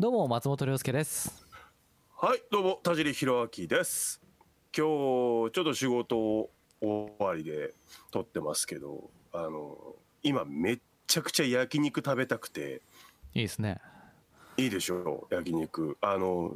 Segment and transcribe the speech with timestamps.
[0.00, 1.46] どうも松本涼介です。
[2.16, 4.22] はいどうも田尻弘明です。
[4.74, 6.48] 今日ちょっと仕事
[6.80, 7.74] 終わりで
[8.10, 9.76] 撮ってますけどあの
[10.22, 12.80] 今めっちゃくちゃ焼肉食べたくて。
[13.34, 13.78] いいですね。
[14.56, 15.98] いいでしょう焼肉。
[16.00, 16.54] あの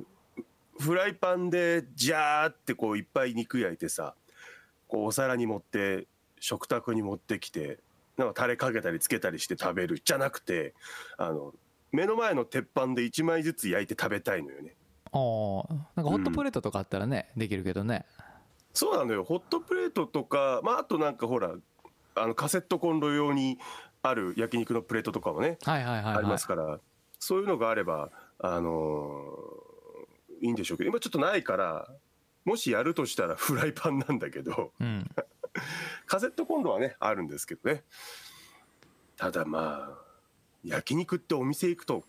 [0.81, 4.15] フライパンでジャーってこういっぱい肉焼いてさ
[4.89, 6.07] こうお皿に持って
[6.41, 7.77] 食卓に持ってきて
[8.17, 10.73] なんかタレかけたりつけたりして食べるじゃなくて
[11.19, 11.53] あの
[11.95, 14.75] 目の前の鉄板で1枚ずつ焼いて食べたいのよね。
[15.13, 18.05] ああなんかホットプレートとかあったらね、できるけどね。
[18.73, 19.25] そうなのよ。
[19.25, 21.55] ホットプレートとか、まあ、あとなんかほら
[22.17, 23.59] あのカセットコンロ用に
[24.03, 26.81] ある焼肉のプレートとかもね、はいはいはい、はい、ありますから
[27.19, 31.89] そういうのがあればあのーいいんでしょうけど今ちょっとないから
[32.45, 35.09] もしやるとしたら フライパンなんだけどうん。
[36.07, 37.85] カセットコンロはねあるんですけどね。
[39.17, 40.04] ただまあ
[40.65, 42.05] 焼肉ってお店行くと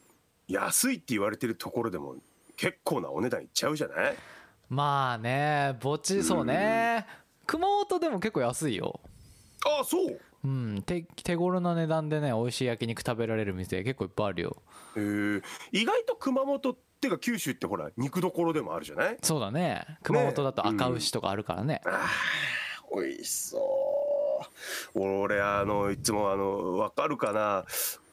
[0.48, 2.16] 安いって言われてるところでも
[2.56, 4.16] 結構なお値段いっちゃうじゃない？
[4.70, 7.06] まあねぼっちそうね。
[7.46, 9.00] 熊本でも結構安いよ。
[9.66, 10.20] ああそう？
[10.44, 14.58] うん手手頃な値段でね美味しい焼肉食べられる店結構いっぱいあるよ。
[14.96, 19.18] へえ意外と熊本っていうか九州ってほら肉どころでもあるじゃない？
[19.22, 19.86] そうだね。
[20.04, 21.82] 熊本だと赤牛とかあるからね。
[21.86, 23.58] あー美味しそ
[24.96, 25.00] う。
[25.00, 27.66] 俺あのいつもあの分かるかな？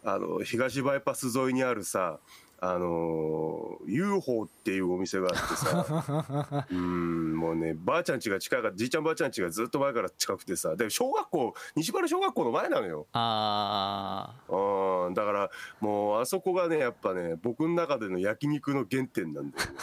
[0.04, 2.18] あの東バイパス沿いにあるさ
[2.64, 13.08] あの UFO っていうお店があってさ うんもうねばあちゃん家が近いからじいちゃんばあちゃん家がずっと前から近くてさで小学校西原小学校の前なのよ。
[13.12, 19.78] あうんだからもうあそこがねやっぱね僕の中での焼肉の原点なんだよね。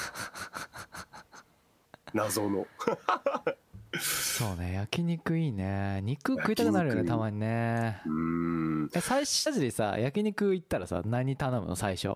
[2.14, 2.66] 謎の。
[2.66, 3.56] ー
[3.98, 6.02] そうね焼肉いいね。
[6.04, 8.02] 肉食いたくなるよねたまにね。
[8.06, 8.90] うん。
[8.94, 12.16] え最初でさ焼肉行ったらさ何頼むの最初？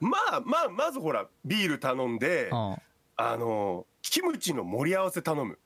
[0.00, 2.76] まあまあまずほらビール頼んでうん。
[3.18, 5.58] あのキムチの盛り合わせ頼む。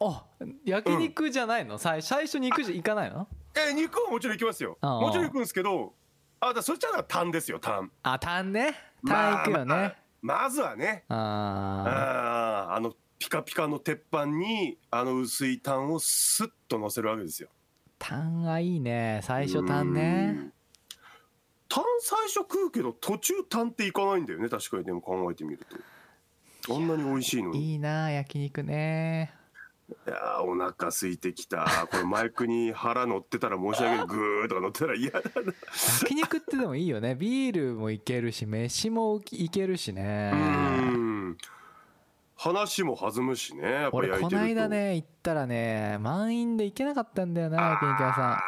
[0.00, 0.24] あ
[0.64, 3.28] 焼肉じゃないの、最最初肉じゃ行かないの？
[3.54, 4.76] え肉はもちろん行きますよ。
[4.80, 5.92] ああもちろん行くんですけど
[6.40, 8.74] あだそっちはタンですよタンあタンね
[9.06, 11.04] タン行くよね、まあまあまずはね。
[11.08, 17.48] ああーあのピカピカの鉄板にあの薄いタンをスッと乗せるわけですよ。
[17.48, 17.50] ー
[17.98, 19.20] タンがいいね。
[19.22, 20.34] 最初タンね。
[20.36, 20.52] うん。
[21.70, 24.50] タン最初食うけど途中タンっていかないんだよね。
[24.50, 24.84] 確かに。
[24.84, 25.60] でも考えてみる
[26.66, 26.74] と。
[26.74, 27.72] あんなに美味しいのに。
[27.72, 29.32] いいな焼肉ね。
[30.06, 31.64] いやーお腹空いてきた。
[31.90, 34.06] これマイクに腹乗ってたら申し訳ない。
[34.06, 35.54] グーとか乗ってたら嫌だな。
[36.02, 37.14] 焼肉ってでもいいよね。
[37.14, 40.30] ビールもいけるし飯もいけるしね。
[40.34, 41.38] うん
[42.44, 44.36] 話も弾むしねやっぱ俺焼いてると。
[44.36, 48.38] こないだね行ったらね満員で行けなかったんだよな焼肉屋さ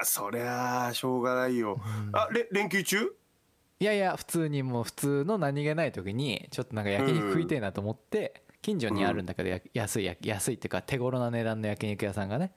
[0.00, 1.80] あーそりゃあしょうがないよ、ん。
[2.12, 3.00] あれ連休中？
[3.00, 3.08] ん
[3.80, 12.52] いやいや普通にもう普通の何気ない時にちょっとなんか焼肉食いてえなと思って近所にあるんだけどや安いや安いっていうか手頃な値段の焼肉屋さんがね。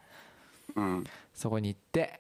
[0.76, 1.04] うん。
[1.34, 2.20] そこに行って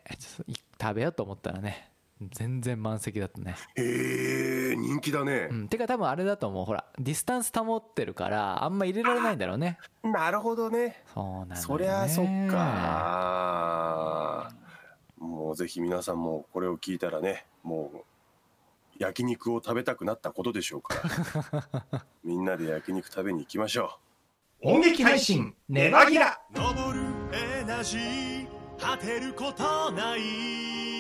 [0.81, 3.55] 食べようと思ったらね全然満席だったね。
[3.75, 5.49] へえ人気だね。
[5.51, 5.67] う、ん。
[5.67, 6.65] てか多分あれだと思う。
[6.65, 9.77] ほらディスタンス保ってるからあんま入れられないんだろうね。
[10.03, 11.03] なるほどね。
[11.13, 11.61] そうなんだよね。
[11.61, 14.51] そりゃあそっか。
[15.17, 17.97] もうぜひ皆さんもこれを聞いたらねもう
[18.97, 21.01] 焼肉を食べたくなったことでしょうか
[21.91, 22.05] ら。
[22.23, 23.99] みんなで焼肉食べに行きましょ
[24.61, 26.39] 音劇配信ネバギラ。
[26.55, 26.61] 昇
[26.93, 27.01] る
[27.33, 28.47] エナジー
[28.79, 30.94] 果てることない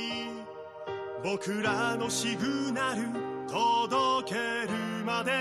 [1.25, 3.01] 僕らのシグナル
[3.47, 4.69] 届ける
[5.03, 5.31] まで。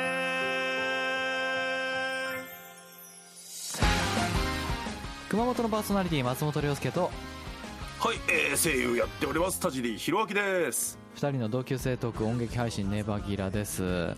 [5.29, 7.11] 熊本のパーソナリティ松本涼介と。
[8.03, 10.99] うはい、えー、声優やっております田尻弘明です。
[11.17, 13.83] 2人の同級生トーク音劇配信ネバギラです。
[13.83, 14.17] は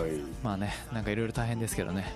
[0.00, 0.24] ーい。
[0.42, 2.12] まあねなんかいろいろ大変ですけどね。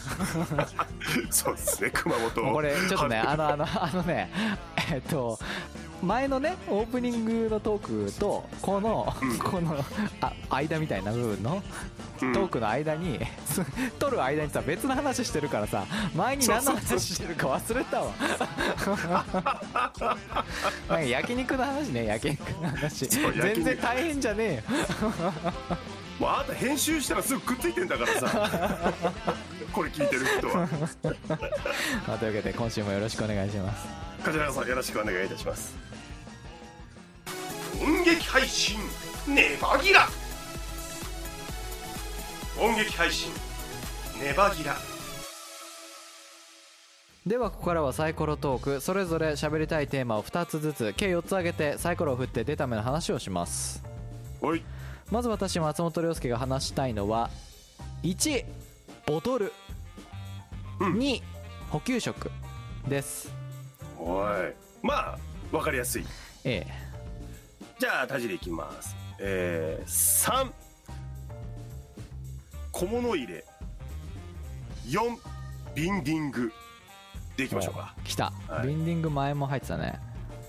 [1.28, 2.44] そうですね熊本。
[2.44, 4.30] もうこれちょっとねあのあのあのね
[4.90, 5.38] えっと
[6.02, 9.12] 前のねオープニングのトークとこの、
[9.42, 9.76] この
[10.20, 11.62] あ間みたいな部分の
[12.20, 12.32] トうん。
[12.32, 13.62] ークの間に、す
[13.98, 15.84] 撮る間にさ別の話してるからさ
[16.14, 18.12] 前に何の話してるか忘れたわ。
[20.88, 23.06] なんか焼肉の話ね焼肉の話。
[23.06, 24.62] 全然大変じゃねえよ
[26.20, 28.92] もうあなた編集したらすぐくっついてんだからさ。
[29.72, 30.68] これ聞いてる人は。
[32.06, 33.86] まあ、というわけで今週もよろしくお願いします。
[34.22, 35.74] 梶原さんよろしくお願いいたします。
[37.82, 38.78] 音劇配信
[39.26, 40.08] ネバギラ。
[42.58, 43.32] 音劇配信
[44.20, 44.76] ネバギラ。
[47.26, 53.82] ではここからはサイコロトークそれぞれ喋りたいテーマを2つずつ計4つ挙げてサイコロを振って出た目の話をします。
[54.42, 54.62] おい
[55.10, 57.30] まず私松本涼介が話したいのは
[58.02, 58.44] 1
[59.06, 59.52] ボトル。
[60.78, 60.94] うん。
[60.94, 61.22] 2
[61.70, 62.30] 補給食。
[62.88, 63.32] です。
[63.98, 64.54] おい。
[64.82, 65.18] まあ
[65.52, 66.04] わかりやすい。
[66.44, 66.90] ええ。
[67.78, 68.96] じゃあ田尻いきます。
[69.18, 70.50] えー、3
[72.72, 73.44] 小物入れ。
[74.86, 75.00] 4
[75.74, 76.52] ビンディング。
[77.36, 77.94] でいきましょうか。
[78.04, 78.68] 来た、はい。
[78.68, 79.98] ビンディング前も入ってたね。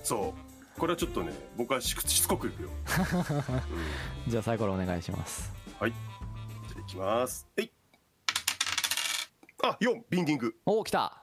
[0.03, 0.50] そう
[0.81, 2.69] これはちょっとね僕はししつこくいくよ、
[4.27, 5.53] じゃあサイコロお願いします。
[5.79, 5.91] はい。
[5.91, 7.47] じゃあいきます。
[7.55, 7.71] えい。
[9.63, 10.55] あ4ビンディング。
[10.65, 11.21] お来た。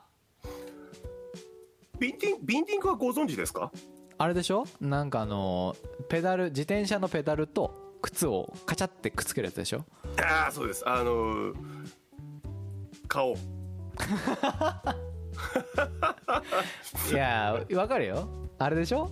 [1.99, 3.69] ビンディンビンディングはご存知ですか？
[4.17, 4.63] あれでしょ？
[4.79, 9.83] なんかあのーペダル自転車のペダルと靴をカチャってくっつけるやつでしょ？
[10.25, 10.87] ああそうです。
[10.87, 11.53] あのー
[13.09, 13.33] 顔。
[17.11, 18.29] いやーわかるよ。
[18.57, 19.11] あれでしょ？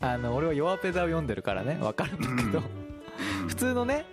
[0.00, 2.62] あの俺は弱ペダを読んでるからねわかるんだけど、
[3.48, 4.06] 普通のね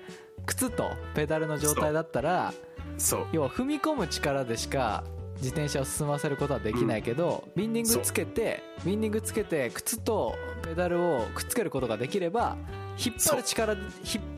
[0.46, 2.54] 靴とペダルの状態だったら
[2.98, 3.28] そう。
[3.32, 5.04] 要は踏み込む力でしか
[5.38, 12.56] 自転車を進ませることはできないけど、ビンディングつけてビンディングつけて靴とペダルをくっつけることができれば
[12.98, 13.84] 引っ張る力引っ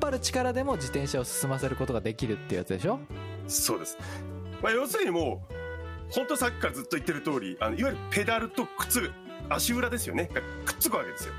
[0.01, 3.00] 張る力でも自転車を進ませることができるっていうやつでしょ？
[3.47, 3.97] そうです、
[4.63, 5.56] まあ、要するにもう
[6.09, 9.12] 本当さっきからずっと言ってる通りあのいわゆるペダルと靴
[9.50, 10.30] 足裏ですよね。
[10.33, 11.33] がくっつくわけですよ。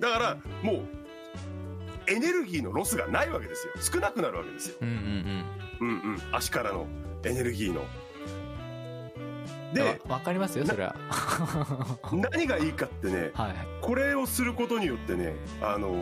[0.00, 0.80] だからもう
[2.06, 3.72] エネルギーのロスがないわけですよ。
[3.80, 4.76] 少なくなるわけですよ。
[4.80, 4.94] うんうん
[5.80, 5.88] うん。
[5.88, 6.86] うん足からの
[7.24, 7.80] エネルギーの。
[7.80, 8.00] うん
[9.72, 10.96] でわわかりますよそれは。
[12.12, 15.94] 何がいいかってねはいこれをすることによってねあの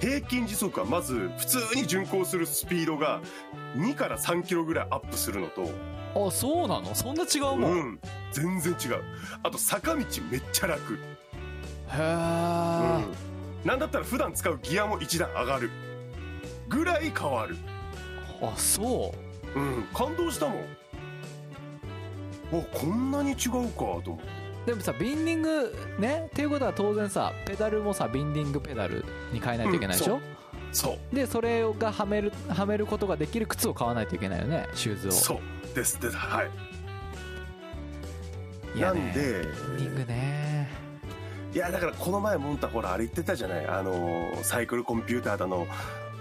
[0.00, 3.20] 平均時速はまず普通に巡航するスピードが
[3.76, 5.70] 2から3キロぐらいアップするのと
[6.26, 6.94] あそうなの？
[6.94, 8.00] そんな違うもん、へうん。
[8.32, 9.02] 全然違う。
[9.42, 10.98] あと坂道めっちゃ楽。
[11.92, 11.98] え、
[13.64, 15.70] なんだったら普段使うギアも一段上がる。
[16.68, 17.56] ぐらい変わる。
[18.42, 19.14] あそ
[19.54, 19.58] う。
[19.58, 19.84] うん。
[19.94, 20.64] 感動したもん。
[22.50, 26.28] おこんなに違うかと思ってでもさビンディングね？
[26.30, 30.18] っていうことは当然さペダルもさビンディングペダルに変えないといけないでしょ、
[30.72, 31.14] そう。
[31.14, 34.68] でそれがはめるはめることができる靴を買わないといけないよね。
[34.74, 35.12] シューズを。
[35.12, 35.74] そう。
[35.74, 36.16] ですです。
[36.16, 36.50] はい。
[38.76, 39.00] いやね。
[39.00, 39.22] なんで
[39.78, 40.68] ビンディングね。
[41.54, 43.66] いやだからこの前モンタほらあれ言ってたじゃない？
[43.66, 45.66] あのサイクルコンピューターだの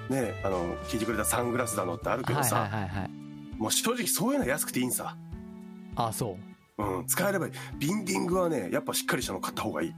[0.09, 3.09] ねあの聞いてくれたサングラスだのってあるけどさ、はいはいはいはい。
[3.57, 5.17] もう正直そういうのは安くていいんさ。
[5.95, 6.37] あそ
[6.77, 6.83] う。
[6.83, 7.05] うん。
[7.05, 7.53] 使えればいい。
[7.77, 9.93] ビンディングはねやっぱしっかりしたの買った方がいい。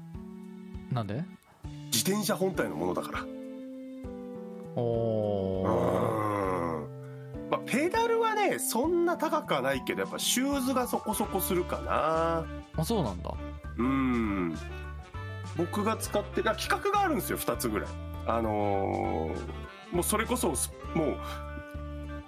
[0.91, 1.23] なんで？
[1.91, 3.25] 自転車本体のものだから
[7.49, 12.45] まあペダルはねそんな高くはないけどやっぱシューズがそこそこするかな。
[12.77, 13.33] あそうなんだ。
[13.77, 14.57] うん。
[15.57, 17.89] 僕が使って企画があるんですよ2つぐらい。
[18.27, 21.17] あのーもうそれこそすもう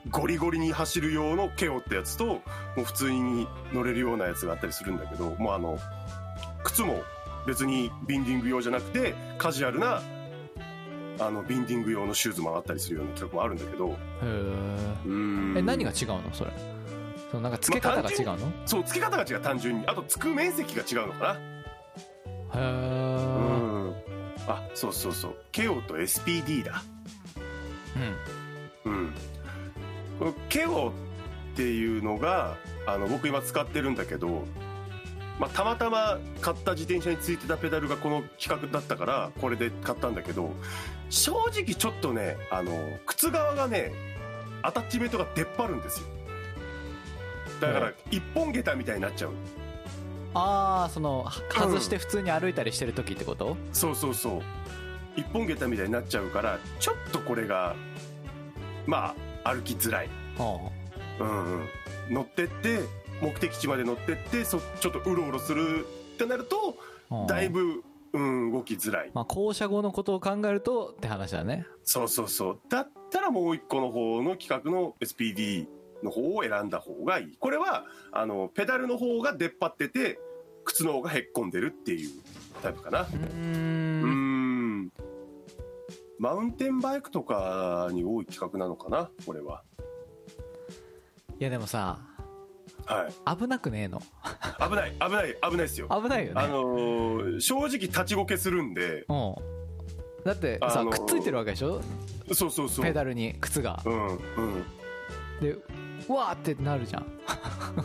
[0.10, 2.42] ゴリゴリに走る用のケオってやつとも
[2.78, 5.78] う普通に乗れるようなやつがあったりするんだけどもうあの
[6.64, 7.02] 靴も
[7.46, 10.02] 別にビンディング用じゃなくてカジュアルな
[11.19, 13.90] あのビンディング用のシューズもあったりするような企画もあるんだけど。
[13.90, 13.96] へ
[15.60, 16.24] え何が違うの？
[16.34, 16.52] それ。
[17.30, 19.42] そのなんか付け方が違うの、そう付け方が違う。
[19.42, 21.34] 単純にあとつく面積が違うのかな。
[21.34, 21.40] へ
[22.56, 23.96] えうん。
[24.48, 25.36] あそうそうそう。
[25.52, 26.84] ケオと SPD だ。
[28.86, 28.92] うん。
[28.92, 29.14] うん。
[30.19, 34.45] このケオっていうのがあの僕今使ってるんだけど、
[35.42, 40.52] まあ、たまたま買った自転車についてたペダルがこの規格だったからこれで買ったんだけど
[41.10, 42.71] 正直ちょっとねあの
[43.07, 43.92] 靴側がね
[44.62, 46.06] アタッチメントが出っ張るんですよ。
[47.60, 49.31] だから一本下駄みたいになっちゃう。
[50.36, 54.42] ああそのは外して普通に歩いたりしてる時ってこと、そうそうそう。
[55.16, 57.76] 一本下駄みたいになっちゃうからちょっとこれが
[58.86, 60.10] まあ歩きづらい。
[60.38, 60.71] は
[61.19, 61.68] うんうん、
[62.12, 62.81] 乗ってって
[63.21, 65.85] 目的地まで乗ってってそちょっとうろうろする
[66.16, 66.78] ってなると
[67.28, 69.11] だいぶ、うん、動きづらい。
[69.13, 71.66] まあ降車後のことを考えるとって話だね。
[71.83, 72.59] そうそうそう。
[72.69, 75.68] だったらもう一個の方の企画の SPD
[76.04, 77.37] の方を選んだ方がいい。
[77.40, 80.19] これはあのペダルの方が出っ張ってて
[80.63, 82.09] 靴の方がへっこんでるっていう
[82.61, 83.07] タイプかな。
[83.11, 84.92] うん。
[86.19, 89.63] マウンテンバイクとかに多い企画なのかなこれは。
[91.40, 91.99] いやでもさ
[92.85, 93.38] はい。
[93.38, 94.02] 危なくねえの。
[94.59, 95.88] 危ない危ない危ないですよ。
[95.90, 96.42] 危ないよね。
[96.42, 99.06] あのー正直立ちこけするんで。
[99.07, 99.35] うん。
[100.26, 101.81] だってさ、あのーくっついてるわけでしょ？
[102.33, 102.85] そうそうそう。
[102.85, 103.81] ペダルに靴が。
[103.85, 104.19] うんうん。
[105.42, 105.52] で
[106.09, 107.06] うわーってなるじゃん。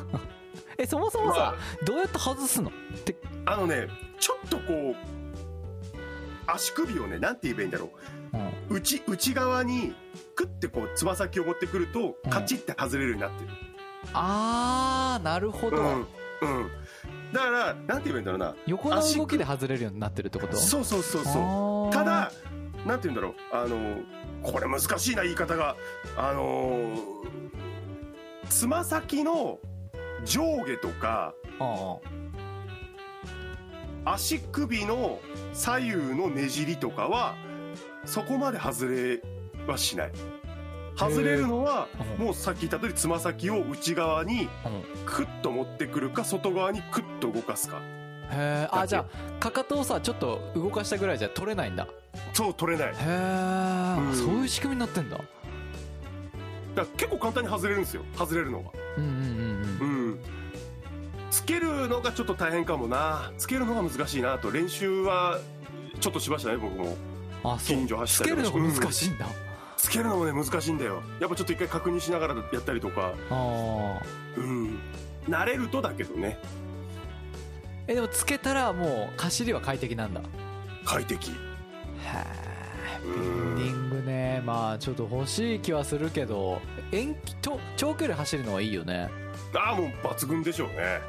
[0.79, 2.71] えそもそもさ、どうやって外すの？
[2.71, 2.73] っ
[3.05, 3.17] て。
[3.47, 3.87] あのね
[4.19, 4.63] ちょっとこ
[4.93, 4.97] う
[6.47, 7.91] 足首をねなんて言えばいいんだろ
[8.33, 8.37] う。
[8.71, 8.77] うん。
[8.77, 9.95] 内内側に
[10.35, 12.31] クッてこうつま先を持ってくるとうん。
[12.31, 13.51] カチッて外れるようになってる、
[14.13, 16.07] あーなるほど、うんうん。
[17.33, 18.55] だからなんて言えばいいんだろうな。
[18.67, 20.57] 横の動きで外れるようになってるってこと？
[20.57, 21.89] そうそうそうそう。
[21.89, 22.33] うただ
[22.85, 23.35] なんて言うんだろう。
[23.53, 23.99] あの
[24.43, 25.77] これ難しいな言い方が。
[26.17, 26.97] あの
[28.49, 29.59] つま先の
[30.25, 31.35] 上下とか
[34.05, 35.19] 足首の
[35.53, 37.35] 左右のねじりとかは
[38.05, 39.21] そこまで外れ
[39.67, 40.13] はしない
[40.97, 41.89] 外れるのは
[42.19, 42.25] うん。
[42.27, 44.49] もうさっき言った通りつま先を内側にうん。
[45.07, 47.81] クッと持ってくるか外側にクッと動かすか。
[48.31, 51.87] へえあじゃあかかとをさちょっと動かしたぐらいじゃ取れないんだ。
[52.33, 52.89] そう取れない。
[52.89, 54.15] へえ、うん。
[54.15, 55.19] そういう仕組みになってんだ。
[56.75, 58.03] だ結構簡単に外れるんですよ。
[58.17, 60.19] 外れるのがうんうんうんうん。
[61.31, 63.33] つけるのがちょっと大変かもな。
[63.39, 64.51] つけるのが難しいなと。
[64.51, 65.39] 練習は
[66.01, 66.85] ちょっとしましたね僕も。
[66.85, 66.95] うん
[67.45, 67.77] あそう。
[67.77, 68.53] 近所走つったりとか。
[68.53, 69.27] けるのが難しいんだ、
[69.77, 71.03] つけるのもね難しいんだよ。
[71.21, 73.13] やっぱちょっと一回確認しながらやったりとか。
[73.31, 74.01] ああ
[74.37, 74.79] うん。
[75.29, 76.39] 慣れるとだけどね。
[77.89, 80.21] えでもつけたらもう走りは快適なんだ。
[80.21, 80.25] へ
[80.85, 81.31] 快適。
[82.05, 83.55] えビうん。
[83.55, 84.43] ンディングね。
[84.45, 86.61] まあちょっと欲しい気はするけど。
[86.93, 89.09] 延期と長距離走るのはいいよね。
[89.55, 91.01] ああもう抜群でしょうね。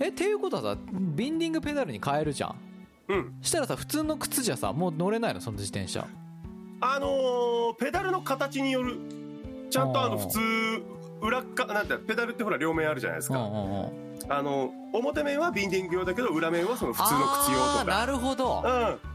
[0.00, 2.54] えっていうことはさビンディングペダルに変えるじゃん
[3.08, 3.34] うん。
[3.42, 6.06] したらさ普通の靴じゃさもう乗れないのその自転車。
[6.80, 8.96] あのーペダルの形による
[9.70, 10.40] ちゃんとあの普通
[11.20, 13.90] 裏っかなんてペダルってほら両面あるじゃないですか、うんうんうん。
[14.28, 17.84] あの表面はビンディング用だけど裏面はその普通の靴用とか。
[17.84, 18.62] なるほど。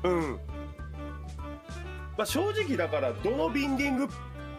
[0.04, 0.40] うんうん。
[2.18, 4.08] まあ正直だからどのビンディング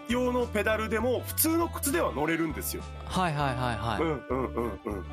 [0.08, 5.04] 用のペダルでも普通の靴では乗れるんですよ、はいはいはいはい、うんうんうんうん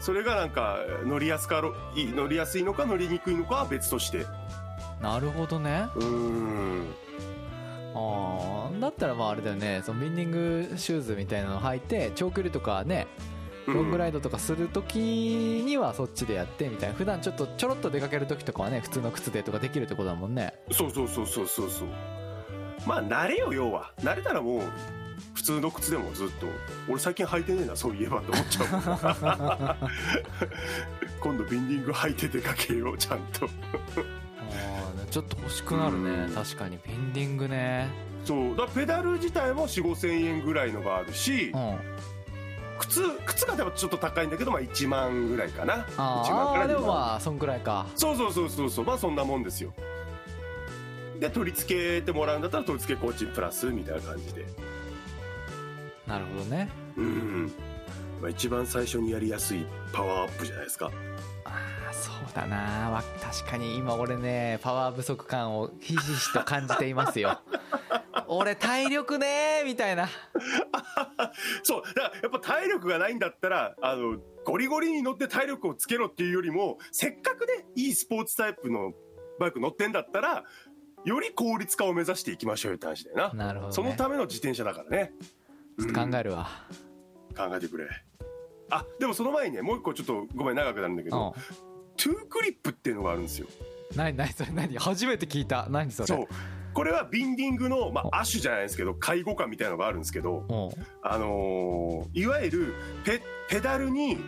[0.00, 4.26] それがなんか乗りやすかろい乗りやすいのか乗りにくいのかは別として。
[5.00, 5.86] なるほどね。
[5.94, 6.86] うーん。
[7.94, 9.82] あーだったらまああれだよね。
[9.84, 13.06] そのビンディングシューズみたいなの履いて長距離とかね
[13.66, 16.88] ロングライドとかするときにはそっちでやってみたい。
[16.90, 20.54] な普段ちょっとちょろっと出かけるときとかはね普通の靴でとかできるってことだもんね。
[20.70, 21.88] そうそうそうそうそうそう。
[22.86, 23.92] まあ慣れよ要は。
[24.00, 24.62] 慣れたらもう
[25.34, 26.46] 普通の靴でもずっと
[26.88, 29.88] 俺最近履いてねえなそういえばって思っちゃう。
[31.20, 33.46] 今度ビンディング履いて出かけようちゃんと。
[33.46, 36.10] あーちょっと欲しくなるね。
[36.28, 36.34] うん。
[36.34, 37.88] 確かにビンディングね。
[38.24, 38.56] そう。
[38.56, 41.78] だペダル自体も4 5千円ぐらいのがあるしうん。
[42.78, 45.86] 靴靴がでもちょっと高いんだけどまあ1万ぐらいかな。
[45.96, 47.86] 1万から2ああでも万まあそんくらいか。
[47.94, 48.84] そうそうそうそうそう。
[48.84, 49.72] まあそんなもんですよ。
[51.18, 54.46] で取り付けてもらうんだったら取り付け工賃プラスみたいな感じで
[56.10, 56.68] なるほどね。
[56.96, 57.52] うん、
[58.20, 60.90] まあ、一番最初にやりやすいパワーアップじゃないですか。
[61.44, 61.50] あ
[61.88, 62.90] あそうだな。
[62.90, 67.40] わ確かに今俺ねパワー不足感をひしひしと感じていますよ。
[68.26, 70.08] 俺体力ねーみたいな。
[71.62, 71.82] そう。
[71.94, 78.92] だからやっぱ体力がないんだったらあのゴリゴリに乗って体力をつけろっていうよりもせっかくねいいスポーツタイプの
[79.38, 80.44] バイク乗ってんだったら
[81.04, 83.32] より効率化を目指していきましょうよって話だよな。
[83.32, 85.12] なるほど、ね、そのための自転車だからね
[85.80, 86.48] ちょっと考えるわ、
[87.36, 87.86] 考えてくれ。
[88.70, 91.10] あでもその前にねもう一個ちょっとごめん長くなるんだけうん。
[91.10, 91.34] ど、
[91.96, 93.46] トゥークリップっていうのがあるんですよ。
[93.96, 94.76] 何何それ何？
[94.78, 95.66] 初めて聞いた。
[95.70, 96.06] 何それ？
[96.06, 96.26] そう。
[96.72, 100.84] これはビンディングの、まあ、亜種じゃないですけど介護官みたいなのがあるんですけどうん。
[101.02, 104.18] あのーいわゆるペペダルに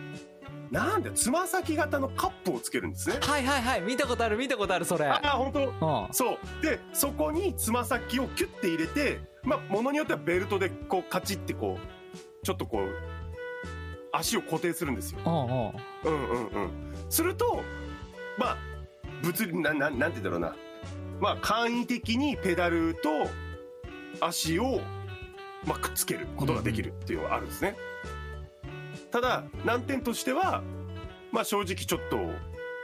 [0.69, 3.15] なんだつま先型のカップをつけるんですね。
[3.21, 3.81] はいはいはい。
[3.81, 5.05] 見たことある見たことあるそれ。
[5.05, 5.59] ああ本当？
[6.07, 6.13] うん。
[6.13, 6.37] そう。
[6.61, 12.89] でそこにつま先をキュッて入れてまあものによってはベルトでこうカチッてこうちょっとこう
[14.11, 15.19] 足を固定するんですよ。
[15.25, 16.71] うんうんうんうんうん。
[17.09, 17.61] すると
[18.37, 18.57] まあ
[19.23, 20.55] 物理なななんて言うんだろうな。
[21.19, 23.09] まあ簡易的にペダルと
[24.19, 24.81] 足を、
[25.65, 27.75] まあ、くっつけることができるっていうのがあるんですね。
[29.11, 30.63] ただ難点としては
[31.31, 32.17] まあ正直ちょっと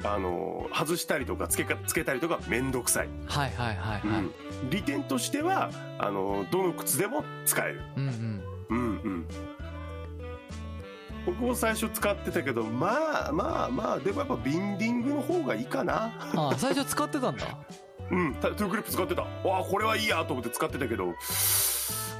[0.04, 4.22] あの外したりとかつけかつけたりとか面倒くさい、はいはいはいはい、
[4.64, 4.70] うん。
[4.70, 7.82] 利点としてはあのどの靴でも使える。
[7.98, 8.44] うんうん。
[8.70, 9.26] うんうん。
[11.26, 16.14] 僕も最初使ってたけどまあまあまあでもやっぱビンディングの方がいいかな。
[16.34, 17.46] あ最初使ってたんだ。
[18.10, 18.36] うん。
[18.36, 19.24] タトゥークリップ使ってた。
[19.24, 21.14] わあこれはいいやと思って使ってたけど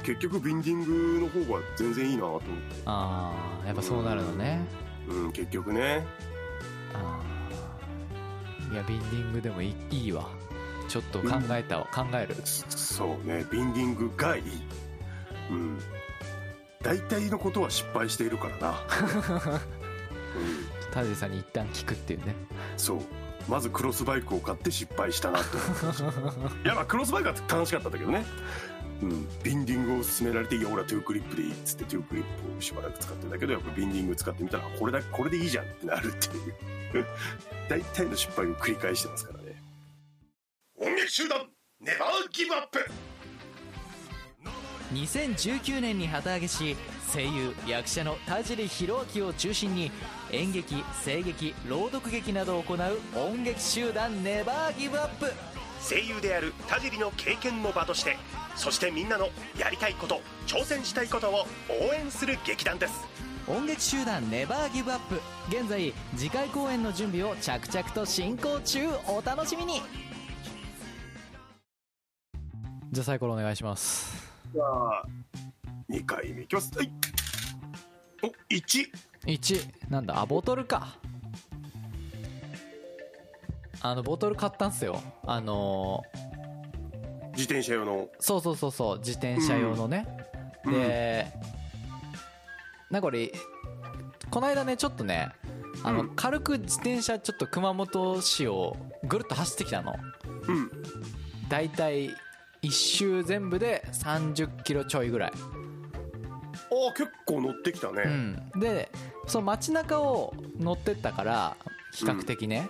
[0.02, 2.50] 結局ビンディングの方が全然いいなと思って。
[2.84, 3.32] あ
[3.64, 4.60] あやっぱそうなるのね。
[5.08, 6.04] うん結局ね。
[6.92, 7.39] あー
[8.70, 10.28] いやビンディングでもいいいいわ。
[10.88, 12.34] ちょっと考えたわ、考える。
[12.44, 13.44] そうね。
[13.50, 14.42] ビンディングがいい。
[15.50, 15.78] うん。
[16.82, 18.68] 大体のことは失敗しているからな。
[20.36, 20.90] うん。
[20.92, 22.34] 田地さんに一旦聞くっていうね。
[22.76, 23.00] そう。
[23.48, 25.60] まずクロスバイクを買って失敗したなとい
[26.68, 28.24] やまあクロスバイクは楽しかったんだけどね
[29.02, 37.06] うん、ビンディングを勧められて「いや俺はトゥークリップでいい」っつってトゥークリップをしばらく使ってんだけどやっぱビンディング使ってみたらこれだこれでいいじゃんってなるっていう。
[37.68, 39.62] 大体の失敗を繰り返してますからね。
[40.76, 41.46] 音楽集団
[41.80, 42.90] ネバーギブアップ
[44.92, 46.76] 2019年に旗揚げし
[47.12, 49.92] 声優役者の田尻弘明を中心に
[50.32, 52.78] 演劇声劇朗読劇などを行う
[53.16, 55.32] 音劇集団ネバーギブアップ。
[55.80, 58.18] 声優である田尻の経験の場として
[58.56, 59.28] そしてみんなの
[59.58, 62.94] やりたいこと挑戦したいことを応援する劇団です。
[63.48, 65.20] 音劇集団ネバーギブアップ。
[65.48, 68.86] 現在次回公演の準備を着々と進行中。
[69.08, 69.80] お楽しみに。
[72.92, 74.30] じゃあサイコロお願いします。
[74.52, 75.04] じゃあ
[75.88, 76.70] 2回目いきます。
[76.76, 76.92] はい。
[78.22, 78.86] お1
[79.26, 80.96] 1なんだあボトルか。
[83.82, 85.00] あのボトル買ったんすよ。
[85.24, 86.02] あの
[87.40, 88.04] 自転車用の。
[88.04, 90.06] ーそうそうそうそう自転車用のね、
[90.64, 90.72] うん。
[90.72, 91.26] で、
[92.90, 93.32] なんか俺
[94.30, 95.32] この間ねちょっとね
[95.82, 96.16] あの、うん。
[96.16, 99.94] 軽く自転車ちょっと熊本市をぐるっと走ってきたの。
[100.48, 100.70] うん。
[101.48, 102.10] だいたい
[102.62, 108.02] 1周全部で30キロちょいぐらい、あ結構乗ってきたね。
[108.54, 108.90] うん、で
[109.26, 111.56] その街中を乗ってったから
[111.94, 112.68] 比較的ね、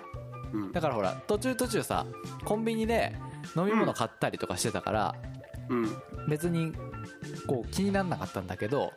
[0.53, 0.73] うん。
[0.73, 2.07] だからほら途中途中さ
[2.45, 3.13] コンビニで
[3.57, 5.15] 飲み物買ったりとかしてたから、
[5.69, 5.89] うん
[6.29, 6.73] 別に
[7.47, 8.93] こう気にならなかったんだけど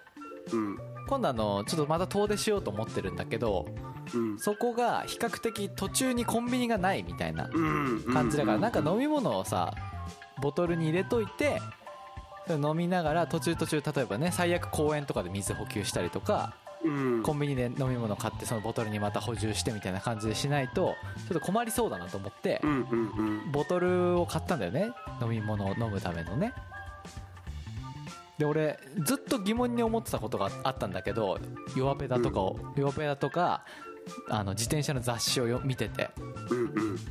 [0.52, 3.66] うん今度あのちょっとまた遠出しようと思ってるんだけど
[4.14, 9.74] うんそこが比較的途中にコンビニがないみたいなうん感じだからなんか飲み物をさ
[10.42, 11.62] ボトルに入れといて
[12.50, 16.63] 飲みながら途中途中例えばね最悪公園とかで水補給したりとかうん
[17.24, 20.96] コンビニで飲み物買ってそのボトルにまた補充してみたいな感じでしないと
[21.30, 22.62] ちょっと困りそうだなと思って
[23.52, 24.92] ボトルを買ったんだよね。
[25.22, 26.54] 飲み物を飲むためのね。
[28.38, 31.40] で俺ずっと疑問に思ってたことがあったんだけど
[31.76, 33.64] 弱ペダとかを、弱ペダとか
[34.30, 36.10] あの自転車の雑誌をよ見てて。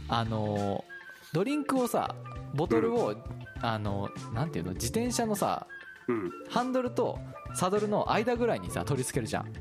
[0.09, 0.85] あの
[1.33, 2.15] ドリンクをさ
[2.55, 3.15] ボトルを、
[3.63, 4.73] あのなんていうの？
[4.75, 5.67] 自転車のさ
[6.09, 6.31] うん。
[6.49, 7.19] ハンドルと
[7.55, 9.53] サドルの間ぐらいにさ取り付けるじゃん。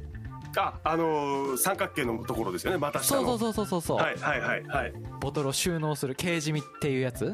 [0.58, 3.23] ああのー三角形のところですよねまた下の。
[3.25, 4.93] そうそうそうそうそうそう、はいはいはいはい。
[5.21, 7.25] ボトルを収納するケージみっていうやつ？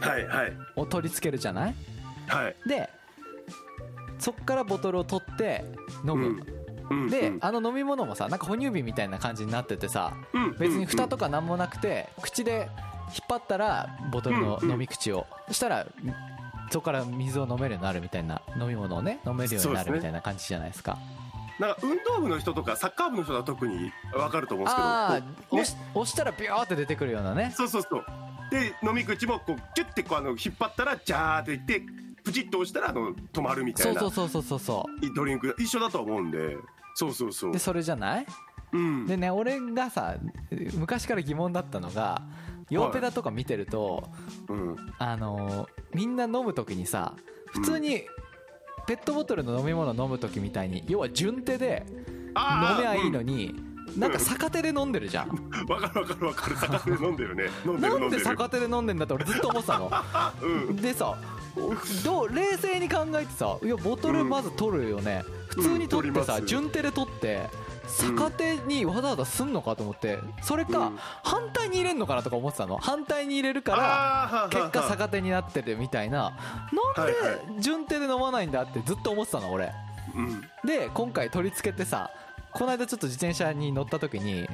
[0.00, 0.52] はいはい。
[0.76, 1.74] を取り付けるじゃない？
[2.26, 2.56] はい。
[2.66, 2.88] で
[4.18, 5.62] そっからボトルを取って
[6.06, 6.42] 飲む、
[6.90, 7.10] うん。
[7.10, 7.38] で、うん。
[7.42, 12.70] あの飲み物もさなんか哺乳瓶みたいな感じになっててさうん別に蓋とか何もなくて口で
[13.08, 15.26] 引っ張ったらボトルの飲み口を。
[15.48, 15.86] そしたら
[16.70, 20.98] そこから水を飲めるようになるみたいな飲み物をね飲めるようになるみたいな感じじゃないですか。
[21.58, 25.22] なんか運動部の人とかサッカー部の人は特に分かると思うんですけどあ
[25.52, 27.52] 押し押したらビョーって出てくるようなね。
[27.56, 28.04] そうそうそう。
[28.50, 31.82] で飲み口もこうキュッてこうあの引っ張ったらジャーっていって
[32.24, 36.56] プチッと押したらあの止まるみたそいうなそうそうそうそうそドリンク一緒だと思うんで。
[36.96, 37.52] そうそうそうう。
[37.52, 38.26] でそれじゃない？
[38.72, 39.06] うん。
[39.06, 40.16] でね俺がさ
[40.74, 42.22] 昔から疑問だったのが
[42.70, 44.08] ヨーペダとか見てると、
[44.48, 44.76] うん。
[44.98, 47.14] あのーみんな飲む時にさ
[47.52, 48.02] 普通に
[48.86, 53.54] ペットボトルの飲み物飲む時みたいに要は順手で飲めばいいのに、
[53.96, 55.32] なんか逆手で飲んでるじゃん、う
[55.64, 56.56] んわかるわかるわかる。
[56.56, 57.44] 逆手で飲んでるね。
[57.64, 59.90] 飲んでるなんで逆手で飲んでんだって俺ずっと思ってたの。
[60.42, 60.76] うん。
[60.76, 61.16] でさ
[62.04, 67.48] どう冷静に考えてさいやボトルまず取るよね、普通に取ってさ、順手で取って
[67.86, 70.98] 逆手にわざわざすんのかと思ってそれか、うん。
[71.22, 72.76] 反対に入れんのかなとか思ってたの。
[72.78, 76.36] 反対に入れるから結果逆手になってるみたいな。
[76.96, 77.12] なんはい
[77.56, 79.72] で順手で飲まないんだってずっと思ってたの俺。
[80.14, 80.42] うん。
[80.64, 82.10] で今回取り付けてさ
[82.52, 84.48] この間ちょっと自転車に乗った時に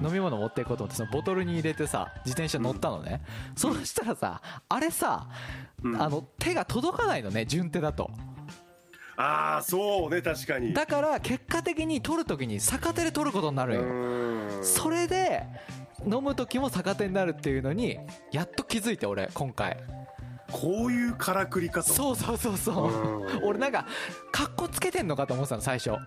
[0.00, 0.06] うん。
[0.06, 3.20] 飲み物持っていこうと思ってそのボトルに入れてさ自転車乗ったのね、
[3.56, 5.26] そうしたらさあれさ、
[5.82, 6.00] うん。
[6.00, 8.10] あの手が届かないのね順手だと
[9.16, 10.72] ああそうね確かに。
[10.72, 13.82] だから結果的に取る時に逆手で取ることになるよ。
[13.82, 14.48] うん。
[14.62, 15.44] それで
[16.04, 17.98] 飲む時も逆手になるっていうのに
[18.32, 19.76] やっと気づいて俺今回。
[20.50, 21.82] こういうからくり方。
[21.82, 22.88] そうそうそうそう。
[22.88, 23.44] うん。
[23.44, 23.86] 俺なんか
[24.30, 25.90] かっこつけてんのかと思ってたの最初。
[25.90, 25.98] わ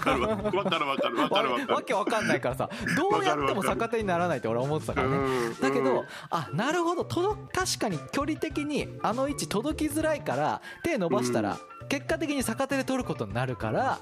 [0.00, 0.28] かるわ。
[0.28, 1.74] わかるわかるわかるわかる。
[1.74, 5.16] わけわかんないからさどうやっても逆手にならないって俺は思ってたからね。
[5.16, 5.60] うん。
[5.60, 7.04] だけどあなるほど。
[7.04, 13.98] 届確かに距離的にあの位置届きづらいから手伸ばしたら結果的に逆手で取ることになるから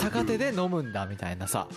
[0.00, 1.68] 逆手で飲むんだみたいなさ。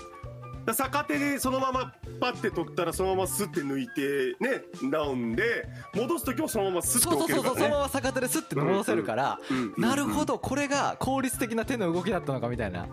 [0.65, 9.39] だ逆手でそのままパッて取ったらそのままスッて抜いてね飲んで戻す時もそのままスッてそうそうそうそうそのま置けるからねま逆手でスッて戻せるから
[9.77, 12.87] なるほどこれが効率的な手の動きだったのかみたいな。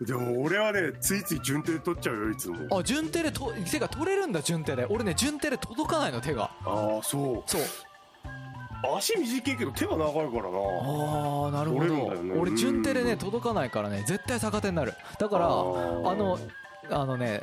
[0.00, 2.78] でも俺はねついつい順手で取っちゃうよいつも。
[2.78, 4.86] あ順手でと手が取れるんだ順手で。
[4.88, 6.52] 俺ね順手で届かないの手が。
[6.64, 7.50] ああそう。
[7.50, 7.62] そう
[8.82, 10.58] 足短いけど手は長いからな。
[10.58, 12.22] ああなるほど。
[12.22, 12.34] ね。
[12.38, 13.06] 俺順手でうん。
[13.08, 14.94] ね届かないからね絶対逆手になる。
[15.18, 16.38] だからあの
[16.90, 17.42] あのね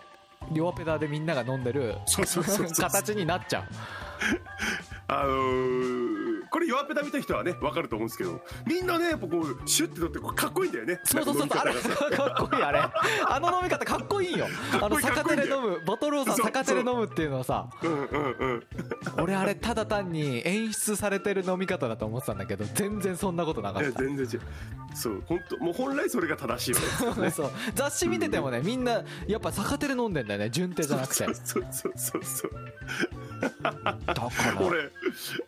[0.52, 1.95] 両ペダでみんなが飲んでる
[2.78, 3.63] 形になっちゃう。
[5.08, 11.02] あのーこれ弱ペダ見た人はね分かると思うんですけどみんなねやっぱこうシュッて取ってこうかっこいいんだよね。
[11.04, 12.80] そうそうそうあれかっこいいあれ。
[12.80, 14.48] あの飲み方かっこいいよ。
[14.82, 18.63] あの逆手で飲むボトルをさ逆手で飲むっていうのはさうんうんうん。
[19.22, 24.02] 俺あれただ単に演出されてる飲み方だと思ってたんだけど全然そんなことなかった。
[24.02, 24.41] 全然違う。
[24.96, 31.26] そう本当もう本来それが正しいわけそう雑誌見ててもねみんなやっぱ逆手で飲んでんだよね順手じゃなくて。
[31.26, 32.52] だそうそうそうそう
[33.39, 34.62] から。
[34.62, 34.89] 俺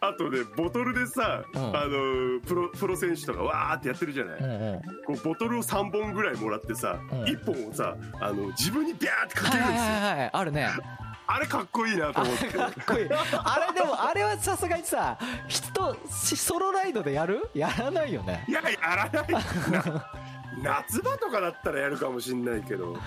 [0.01, 1.61] あとねボトルでさ、うん。
[1.75, 4.81] あのープロプロ選手とかわーってやってるじゃない、うんうん。
[5.05, 7.23] こうボトルを3本ぐらいもらってさ、うん。
[7.23, 10.69] 1本をさあの自分にビャーってかはいはいけるんですよ、はいはいあるね
[11.29, 15.17] あれかっこいいなと思ってかっこいいあれでもあれはさすがにさ
[15.49, 20.11] 人ソロライドでやるやらないよねいややらないな
[20.63, 22.97] 夏場とかだったらやるかもしんないけど、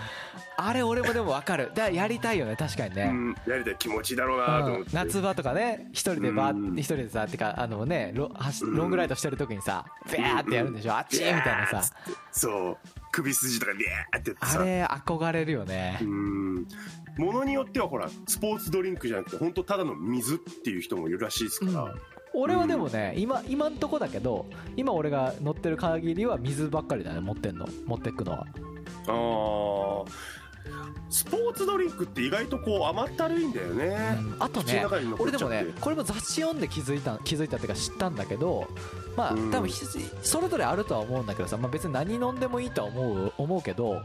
[0.57, 1.73] あれ俺もでも分かる。
[1.75, 6.75] だやりたいよね確かにね、うん、やりたい気持ちいいだろうなと思って、うん夏場とかね一人でバうん。
[6.75, 10.97] ー一人でさてかあのねロ走ロングライドしてる時にさビャーってやるんでしょ。
[10.97, 11.83] あっちーみたいなさ。
[12.33, 12.79] そう。
[13.13, 15.99] 首筋とかビャーってやってあされ憧れるよね。
[16.01, 16.67] うん。
[17.19, 21.95] ものによってはほらスポーツドリンクじゃなくて本当ただの水っていう人もいるらしいですから、
[22.35, 27.67] 俺はでもね今今んとこだけど今俺が乗ってる限りは水ばっかりだね持ってんの。
[27.87, 28.47] 持ってくのは。
[29.07, 30.05] あー。
[31.09, 34.87] スポーツドリンクって意外とこう甘ったるいんだよね、あとね
[35.19, 38.69] 俺でもねこれも雑誌読んで気づいた気づいたっていうか知ったんだけど
[39.17, 39.51] まあうん。
[39.51, 39.85] 多分ひ
[40.23, 44.03] それぞれあるとは思うんだけどさ、まあ、別に何飲んでもいいとは思う思うけど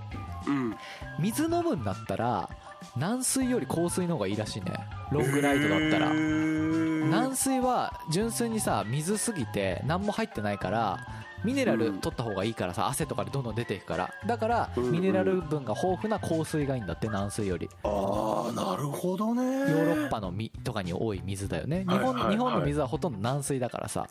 [0.48, 0.76] うん。
[1.20, 2.50] 水飲むんだったら
[2.98, 4.74] 軟水より硬水の方がいいらしいね。
[5.12, 6.14] ロングライドだったら。
[6.14, 11.00] 軟水は純粋にさ水すぎて何も入ってないから
[11.46, 14.14] ミネラル取った方がいいからさ汗とかでどんどん出ていくから。
[14.26, 17.70] だからうんミネラル分が豊富な硬水がいいんだって軟水より。
[17.84, 19.44] ああなるほどね。
[19.44, 21.86] ヨヨーロッパのみとかに多い水だよね。
[21.88, 24.08] 日本,、日本の水はほとんど軟水だからさ。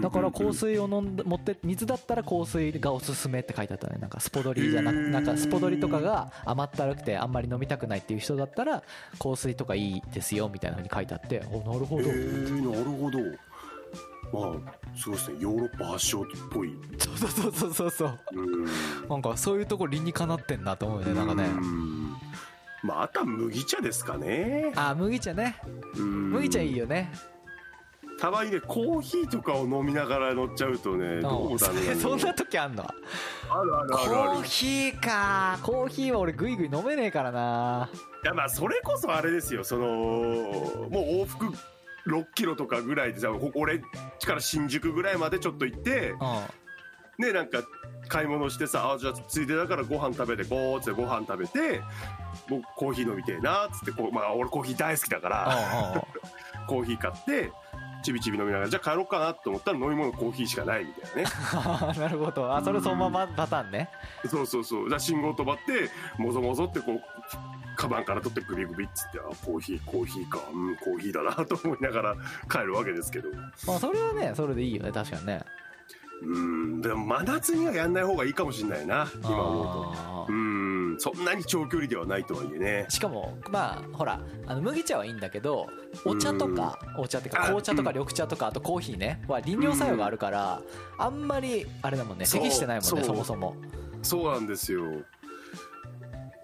[0.00, 3.98] だから香水を飲んで持って水だったら香水がおすすめって書いてあったね。
[4.00, 8.82] なんかスポドリじゃなくなんかスポドリとかが甘ったるくてあんまり飲みたくないっていう人だったら
[9.18, 11.42] 香水とかいいですよみたいな風に書いてあって。
[11.52, 12.08] おなるほど。
[12.08, 13.18] なるほど
[14.34, 15.36] まあすごいですね。
[15.40, 16.72] ヨーロッパ発祥っぽい。
[16.98, 18.18] そうそうそうそうそう。
[18.34, 18.64] うん。
[19.08, 21.44] なんかそういうとこ理にかなってんなと思うよねなんかね。
[21.44, 22.16] うん
[22.82, 24.72] まああとは麦茶ですかね。
[24.76, 25.56] あ麦茶ね。
[25.94, 27.10] 麦茶いいよよね。
[28.20, 32.84] たまにねコーヒーとかを飲みながら乗っちゃうとねどうもダメなの そんな時あんの？
[32.84, 34.40] あるあるコあるある。
[34.40, 35.58] ーヒーか。
[35.62, 37.88] コーヒーは俺グイグイ飲めねえからな。
[38.22, 39.64] いやまあそれこそあれですよ。
[39.64, 40.90] そのもう
[41.22, 41.46] 往復
[42.06, 43.86] 6キロとかぐらいでさこ俺か
[44.34, 46.12] ら新宿ぐらいまでちょっと行って
[47.18, 47.62] うねなんか
[48.08, 51.80] 買い物してさあじゃあついでだからご飯食べてこうっつってご飯食べて
[52.48, 56.04] 僕コーヒー飲みてえなっつってこうまあ俺コーヒー大好きだから
[56.68, 57.52] コーヒー買って
[58.04, 61.96] ちびちび飲みながらじゃあ帰ろうかなと思ったら飲み物コーヒーしかないみたいなね。
[61.98, 62.54] なるほど。
[62.54, 63.88] あそれそのままパターンね。
[64.28, 64.88] そうそうそう。
[64.90, 67.00] じゃあ信号止まってもぞもぞってこう
[67.76, 70.40] カバンから取ってグビグビっつってあコーヒーコーヒーか。
[70.52, 72.16] うんコーヒーだな と思いながら
[72.50, 73.28] 帰るわけですけど。
[73.66, 75.42] まあそれはねそれでいいよね確かにね。
[76.22, 82.86] うんでも真夏にはやんない方がいいかもしれないな今思うあとうんそんなに長距離ではないとはいえね。
[82.88, 85.66] ーしかもまあほらあの麦茶はいいんだけど
[86.06, 87.96] お茶とかお茶っていうかあ紅茶とかうん。
[87.96, 90.62] 緑茶とかあとコーヒーねは利尿作用があるから
[90.98, 93.56] あんまりあれだもんね適してないもんねそもそも。
[94.02, 94.82] そうなんですよ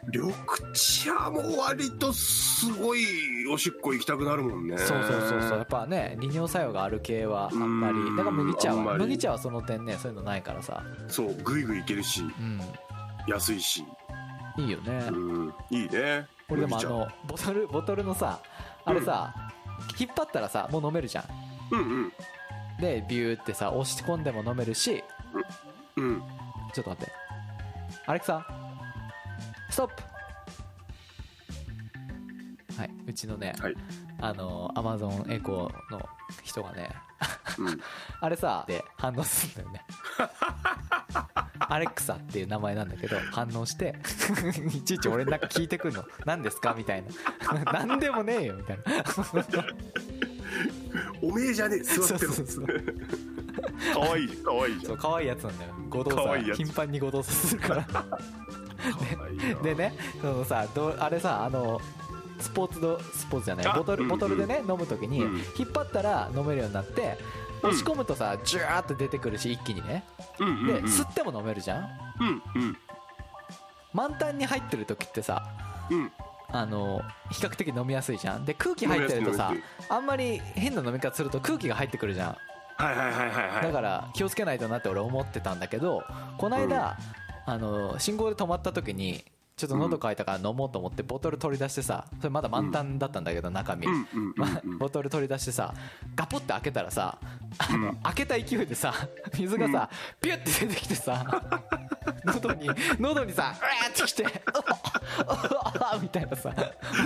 [0.07, 0.33] 緑
[0.73, 3.05] 茶も割とすごい
[3.53, 4.79] おしっこ行きたくなるもんね。
[4.79, 5.59] そうそうそうそう。
[5.59, 7.99] やっぱね利尿作用がある系はあんまり。
[7.99, 10.83] うんだから麦茶は麦茶はその点ねそういうのないからさ。
[11.09, 12.61] そうグイグイいけるしうん。
[13.27, 13.85] 安いし。
[14.57, 15.09] いいよね。
[15.11, 16.27] うんいいね。
[16.49, 18.41] 俺でもあのボトルボトルのさ
[18.85, 19.35] あれさ
[19.99, 21.25] 引っ張ったらさもう飲めるじゃん。
[21.73, 22.13] うんうん。
[22.81, 25.05] でビューってさ押し込んでも飲めるし。
[25.97, 26.23] うん。
[26.73, 27.13] ちょっと待って。
[28.07, 28.47] アレクサ
[29.71, 30.03] ストップ
[32.81, 33.75] はいうちのね、はい。
[34.21, 36.09] あのアマゾンエコーの
[36.43, 36.91] 人がね
[37.59, 37.81] うん。
[38.21, 38.85] あれさで。
[38.97, 39.85] 反応するんだよね。
[41.73, 43.95] アレクサっていう名前なんだけど反応して
[44.75, 46.05] いちいち俺なんか聞いてくんの。
[46.25, 46.75] 何ですか？
[46.77, 47.73] みたいな。
[47.73, 48.85] 何でもねえよみたいな。
[51.23, 52.33] おめえじゃねえ座ってろ。
[52.33, 52.67] そうそうそう。
[53.95, 55.75] かわいいかわいいじゃそうん可愛いやつなんだよ。
[55.89, 56.55] 誤動作。
[56.55, 57.87] 頻繁に誤動作するから
[59.63, 61.81] でねそのさどうあれさあの
[62.41, 65.37] スポーツドスポーツじゃないあボトルうんボトルでね、飲む時に、うん。
[65.59, 67.19] 引っ張ったら飲めるようになって
[67.63, 67.71] うん。
[67.71, 70.05] 押し込むとさジュワーって出てくるし一気にね。
[70.39, 70.85] うんうんで、うん。
[70.87, 71.89] 吸っても飲めるじゃん。
[72.21, 72.79] うんうん。
[73.93, 75.47] 満タンに入ってる時ってさ
[75.91, 76.13] うん。
[76.53, 78.45] あの比較的飲みやすいじゃん。
[78.45, 79.53] で空気入ってるとさ
[79.89, 82.37] あんまり変な飲み方すると空気が入ってくるじゃん。
[82.77, 83.63] はいはいはいはいはい。
[83.65, 86.03] だから気をつけないとなって俺思ってたんだけど
[86.39, 86.97] この間、
[87.51, 89.25] あの信号で止まった時に
[89.57, 93.89] ちょっと喉乾いたから飲もうと思ってボトル取り出してさそれまだ満タンだったんだけど中身、
[94.79, 95.75] ボトル取り出してさ
[96.15, 97.19] ガポって開けたらさ
[97.59, 98.95] あの開けた勢いでさ
[99.37, 101.43] 水がさピュッて出てきてさ
[102.25, 104.25] 喉に喉にさうわーってきて
[106.01, 106.55] みたいなさ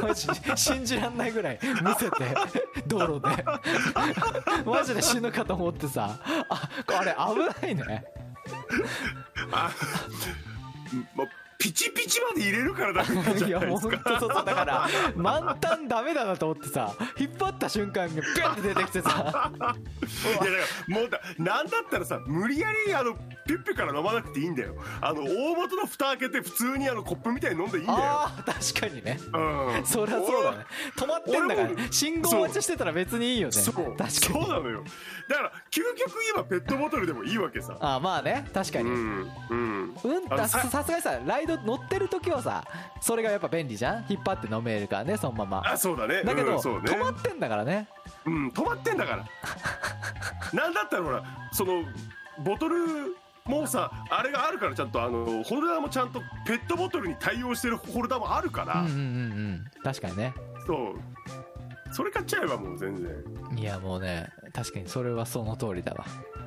[0.02, 2.24] マジ信じらんないぐらいむせて
[2.86, 3.44] 道路で。
[4.64, 8.04] マジで死ぬかと思ってさああれ危ないね
[9.52, 9.70] あ
[11.14, 11.28] もう
[11.64, 13.96] ピチピチまで入れるからダメなんじいやゃないですか？
[13.96, 19.10] もうほんとそうそうだから満タンダメだなと思ってさ引っ張った瞬間にピュッて出てきてさ。
[19.10, 19.70] いやだから
[20.88, 23.14] もうだなんだったらさ無理やりあの
[23.46, 24.74] ピュッピュから飲まなくていいんだよ。
[25.00, 27.98] あの大元の蓋開けて普通にあのコップみたいに飲んでいいんだよ。
[27.98, 29.18] ああ確かにね。
[29.32, 29.86] うん。
[29.86, 30.66] そりゃそうだね。
[30.98, 33.52] 止まってんだから信号待ちしてたら別にいいよね。
[33.52, 34.10] そう確かに。
[34.10, 34.84] そうなのよ。
[35.30, 37.78] だから究極言えばペットボトルでもいいわけさ。
[37.80, 38.46] ああまあね。
[38.52, 38.90] 確かに。
[38.90, 39.94] うんうん。
[40.04, 42.64] うんさすがにさライド乗ってる時はさ
[43.00, 44.04] それがやっぱ便利じゃん？
[44.08, 45.62] 引っ張って飲めるからねそのまま。
[45.64, 46.22] あそうだね。
[46.22, 46.60] だけど、うんね。
[46.60, 47.88] 止まってんだからね。
[48.26, 49.24] うん止まってんだから。
[50.52, 51.82] なんだったらほらその
[52.44, 52.76] ボトル
[53.44, 59.64] もうさあれがあるからちゃんとあのホルダーもちゃんとペットボトルに対応してるホルダーもあるから、うんうんうんうん。
[59.82, 60.34] 確かにね。
[60.66, 60.94] そう。
[61.92, 63.12] それ買っちゃえばもう全然、
[63.56, 66.04] いやもうね確かにそれはその通りだわ。
[66.38, 66.43] うん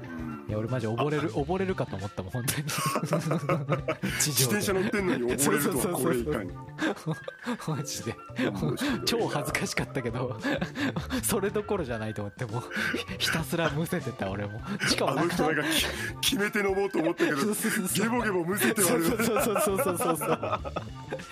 [0.47, 2.67] いや俺マジ溺れる溺れるかと思ったもん本当に。
[4.19, 6.51] 地自転車乗ってんのに溺れるとはこれいかに。
[7.67, 8.15] マジで。
[9.05, 10.39] 超恥ずかしかったけど。
[11.21, 12.63] それどころじゃないと思ってもう。
[13.17, 14.61] ひたすらむせてた俺も。
[14.87, 15.63] しかもあの人なんか
[16.21, 17.37] き決めて飲もうと思ったけど
[17.93, 20.59] ゲボゲボむせてそうそうそうそうそうそうそう。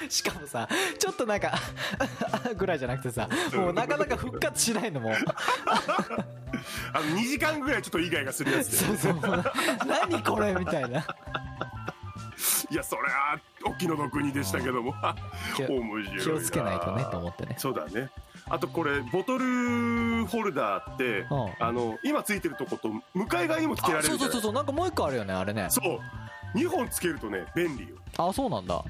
[0.09, 0.67] しかもさ
[0.99, 1.53] ちょっとなんか
[2.57, 5.11] ぐらいじゃなくてさもうなかなか復活しないのも。
[5.11, 5.13] う
[6.93, 9.43] あの2時間ぐらいちょっとイガイガするやつでそうそう
[9.85, 11.05] 何これみたいな。
[12.69, 14.93] いやそれはお気の毒にでしたけども。
[15.55, 16.23] 気を面白いな。
[16.23, 17.55] 気をつけないとねと思ってね。
[17.57, 18.09] そうだね。
[18.47, 21.53] あとこれボトルホルダーって、うん。
[21.59, 25.67] あの今ついてるとこと向かい側にもつけられるじゃないそうそうそうなんかもう一個あるよねあれね。
[25.69, 26.57] そう。
[26.57, 27.95] 2本つけるとね便利よ。
[28.17, 28.83] あそうなんだ。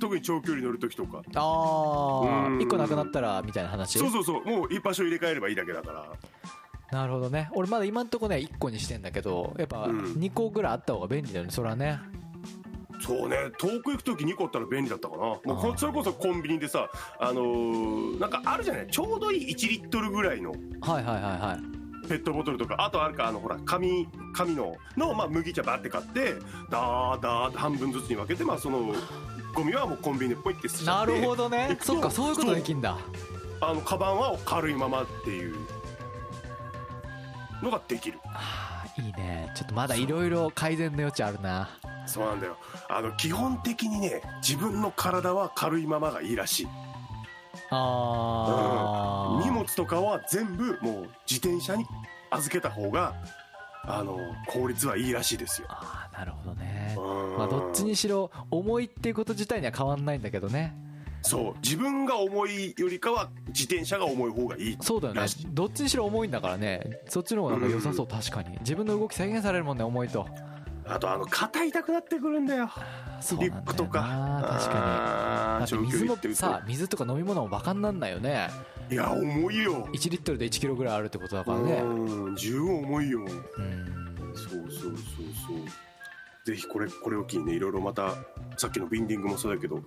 [0.00, 1.22] 特に長距離乗る時とか。
[1.34, 2.60] ああうん。
[2.60, 3.98] 一個なくなったらみたいな話？
[3.98, 4.44] そうそうそう。
[4.44, 6.06] もう一場所入れ替えればいいだけだから
[6.92, 7.48] なるほどね。
[7.54, 9.98] 俺まだ今んとこね1個にしてんだけどやっぱうん。
[10.14, 11.98] 2個ぐらいあった方が便利だよねそれはね。
[13.00, 13.36] そうね。
[13.58, 15.22] 遠く行く時2個あったら便利だったかな。
[15.22, 18.86] もうこそれこそコンビニでさあのーなんかあるじゃない？
[18.88, 20.50] ちょうどいい1リットルぐらいの
[20.82, 22.08] はいはいはいはい。
[22.08, 26.34] ペットボトルとかあとあるかあのほら紙紙のの、まあ、麦茶バって買って
[26.70, 28.92] ダーダーって半分ずつに分けてまあその
[29.54, 31.12] ゴミはもうコンビニでポイって捨てちゃって。
[31.12, 31.78] なるほどね。
[31.80, 32.98] そっかそういうことできんだ。
[33.60, 35.54] あのカバンは軽いままっていう
[37.62, 38.18] のができる。
[38.24, 39.50] あーいいね。
[39.54, 41.70] ちょっとまだいろいろ改善の余地あるな。
[42.06, 42.56] そうなんだよ。
[42.88, 46.68] あの基本的にね自分の体は軽いままがいいらしい。
[47.70, 49.44] あー。
[49.44, 51.86] 荷物とかは全部もう自転車に
[52.30, 53.14] 預けた方が
[53.84, 55.68] あの効率はいいらしいですよ。
[55.70, 56.94] あーなるほどね。
[56.98, 57.00] う
[57.34, 57.38] ん。
[57.38, 60.74] まあどっちにしろ重いっていうこと自体には変わんないんだけどね
[61.22, 61.54] そう。
[61.62, 65.22] 自分が重いよりかは自転車が重い方がいいそうだよね。
[65.48, 67.00] どっちにしろ重いんだからね。
[67.08, 68.06] そっちの方がなんか良さそう。
[68.06, 68.58] 確かに。
[68.60, 70.26] 自分の動き制限されるもんね重いと。
[70.84, 72.68] あとあの肩痛くなってくるんだよ。
[73.40, 74.00] リックとか。
[74.00, 75.60] な確かに。
[75.60, 78.48] だって水もさ水とか飲み物もバカになんないよね。
[78.90, 79.86] いや重いよ。
[79.92, 81.74] 1リットルで1キロぐらいあるってことだからね。
[81.74, 83.20] うん十分重いよ。
[83.20, 84.02] うん。
[84.34, 84.92] そうそうそう
[85.46, 85.91] そう
[86.44, 88.14] ぜひこれこれを機にねいろいろまた
[88.56, 89.80] さっきのビンディングもそうだけど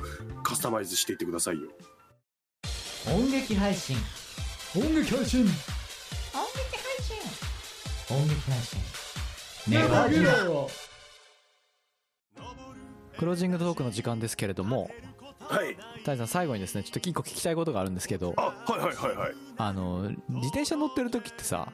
[0.43, 1.67] カスタマイズしていってくださいよ。
[3.13, 3.97] 音劇配信。
[4.75, 5.41] 音劇配信。
[5.43, 5.47] 音
[8.27, 8.79] 劇配信。
[9.67, 10.33] ネバギラ
[13.17, 14.91] クロージングトークの時間ですけれども
[15.39, 15.77] はい。
[16.05, 19.33] 大さん最後にですねちょっと一個聞きたいことがあるんですけどあはいはいはいはい。
[19.57, 21.67] あの自転車乗ってる時ってさ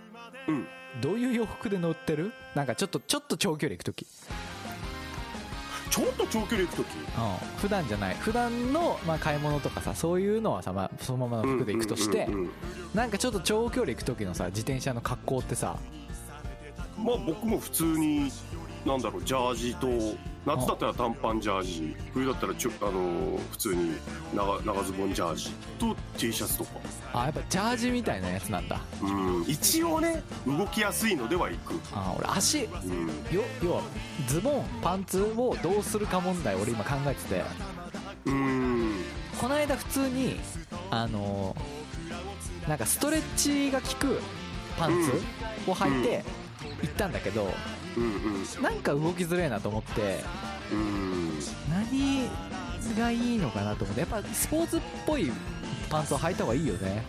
[0.48, 0.68] うん。
[1.02, 2.34] どういう洋服で乗ってる？
[2.54, 4.06] なんかちょっとちょっと長距離行く時
[5.92, 6.88] ちょっと長距離行く時。
[6.96, 7.04] うん。
[7.58, 8.16] 普段じゃない。
[8.16, 12.52] 普段のまあ買い物とかさそういうのはさ、まあ、そのままの服で行くとしてうんうんうんうん。
[12.96, 15.78] なんかちょっと長距離行く時のさ自転車の格好ってさ。
[16.98, 18.32] まあ僕も普通に
[18.86, 19.88] なんだろうジャージと
[20.46, 23.96] 夏だったら短パンジャージ冬だったらちょ、あのー普通に
[24.36, 26.72] 長長ズボンジャージと T シャツとか。
[27.14, 28.80] あやっぱジャージみたいなやつなんだ。
[29.04, 29.46] うん。
[29.48, 32.64] 一応ね動きやすいのではいく、あ俺足。
[32.64, 33.82] うん、よ要は
[34.28, 37.44] ズボンパンツをどうするか問題俺今考えてて。
[38.26, 38.94] うん。
[39.40, 40.40] この間普通に
[40.90, 44.20] あのーなんかストレッチが効く
[44.78, 46.24] パンツを履いて
[46.82, 47.52] 行ったんだけど
[47.98, 50.24] うんなんか動きづれえなと思って。
[50.72, 51.40] うんうん。
[51.70, 52.30] 何
[52.98, 54.02] がいいのかなと思って。
[54.02, 55.32] やっぱスポーツっぽい
[55.90, 57.06] パンツを履いた方がいいよね。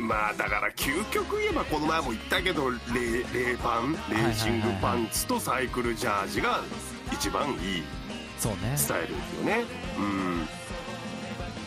[0.00, 6.60] まあだから究極言えばこの前も言ったけどレレーパンレーシングパンツとサイクルジャージが
[7.12, 7.82] 一番いい。
[8.38, 8.72] そうね。
[8.76, 9.64] スタイルですよね。
[9.98, 10.48] うん。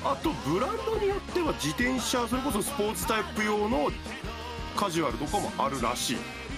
[0.03, 3.91] あとブランドによっては自転車それこそスポーツタイプ用の
[4.75, 6.17] カジュアルとかもあるらしい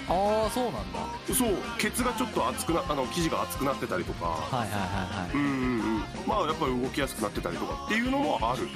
[0.10, 1.00] ああそうなんだ。
[1.34, 4.26] そうケツがちょっと厚くなあの生地が厚くなってたりとか。
[4.26, 5.36] はいはいはいはい。
[5.36, 6.04] うんうんうん。
[6.26, 7.86] まあやっぱり動きやすくなってたりとか。
[7.86, 8.68] っていうのもある。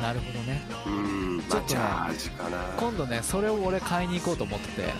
[0.00, 0.62] なるほどね。
[0.86, 1.36] うん。
[1.48, 4.92] まあジャージかな今度ねそれを俺買いに行こうと思ってて。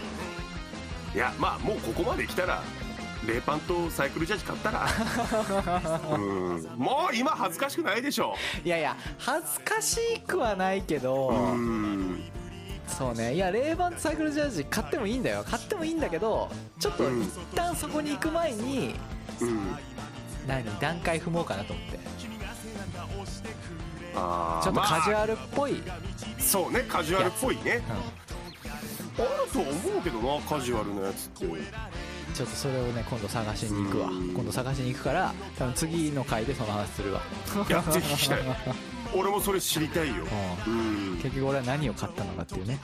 [1.15, 2.63] いやまあもうここまで来たら
[3.27, 4.89] レーパンとサイクルジャージ買ったら。
[6.17, 6.65] うん。
[6.77, 8.35] もう今恥ずかしくないでしょ。
[8.65, 12.23] いやいや恥ずかしくはないけど、うん
[12.93, 13.35] そうね。
[13.35, 15.45] いやレーバンとサイクルジャージ買ってもいいんだよ。
[15.49, 17.23] 買ってもいいんだけどちょっとうん。
[17.23, 18.95] 一旦そこに行く前に
[19.41, 19.77] うん。
[20.47, 20.81] 何？
[20.81, 21.99] 段階踏もうかなと思って。
[24.15, 25.99] あーちょっとカジュまアルっぽい、あ
[26.39, 27.83] そうねカジュアルっぽいね。
[29.19, 31.47] あると思うけどなカジュアルなやつって。
[32.35, 34.09] ちょっとそれをね今度探しに行くわ。
[34.09, 34.35] うん。
[34.35, 37.21] 今度探しに行くから多分次の回でその話するわ。
[37.69, 38.39] いやぜひ聞きたい
[39.15, 40.25] 俺もそれ知りたいよ。
[40.67, 41.19] うん。
[41.23, 42.81] 結局俺は何を買ったのかっていうね。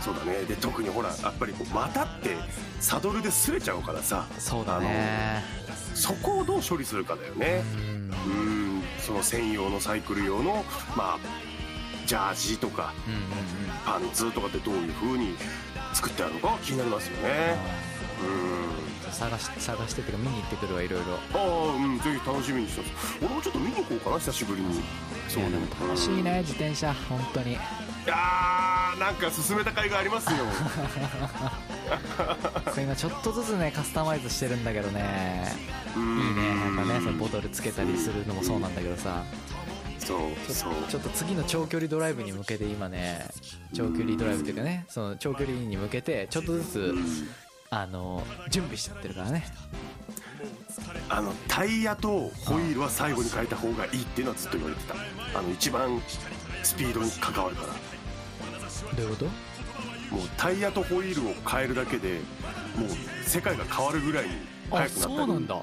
[0.00, 0.42] そうだね。
[0.44, 2.36] で特にほらやっぱりこう股って
[2.80, 4.26] サドルで擦れちゃうからさ。
[4.38, 5.42] そうだね。
[5.94, 7.62] そこをどう処理するかだよね。
[7.74, 8.10] うん。
[8.10, 8.82] うん。
[8.98, 10.64] その専用のサイクル用の
[10.96, 11.18] まあ
[12.06, 13.26] ジャージとかうんうんうん。
[13.84, 15.34] パンツとかってどういう風に
[15.94, 17.56] 作ってあるのか気になりますよね。
[18.22, 21.06] うん探し探してっていうか見に行ってくるわいろいろ。
[21.34, 21.40] ああ
[21.76, 23.18] うんぜひ楽しみにしてます。
[23.20, 24.82] 俺もちょっと見に行こうかな久しぶりに。
[25.28, 27.52] そういうの楽しいね自転車本当に。
[27.52, 27.54] い
[28.06, 30.38] やーなんか進めた甲斐がありますよ。
[32.82, 35.52] 今ちょっとずつねカスタマイズしてるんだけどね。
[35.96, 39.24] いいねやっぱねそのボトルつけたりするのもそうなんだけどさ。
[39.98, 40.20] そう
[40.52, 40.72] そう。
[40.88, 43.26] ちょっと次の長距離ドライブに向けて今ね
[43.72, 46.94] 長距離ドライブっていうかねその長距離に向けてちょっとずつ
[47.72, 49.44] あの準備しちゃってるからね。
[51.08, 54.94] あのタイヤとホイールは最後に変えた方がいいっていうのはずっと言われてた。
[55.38, 56.02] あの一番
[56.64, 57.72] スピードに関わるから。
[58.96, 59.24] どういうこと？
[60.16, 62.18] もうタイヤとホイールを変えるだけで
[62.76, 62.88] もう
[63.24, 64.32] 世界が変わるぐらいに
[64.72, 65.14] あ速くなったり。
[65.16, 65.62] そうなんだ。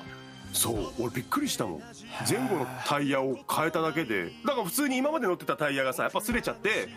[0.54, 0.94] そう。
[1.00, 1.82] 俺びっくりしたもん。
[2.30, 6.88] 前後のタイヤを変えただけでだから普通に今まで乗ってたタイヤがさやっぱ擦れちゃって